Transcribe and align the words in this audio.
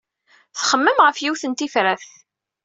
Txemmem 0.59 0.99
ɣef 1.05 1.17
yiwet 1.19 1.43
n 1.47 1.53
tifrat. 1.53 2.03